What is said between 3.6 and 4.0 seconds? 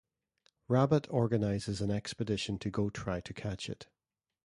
it.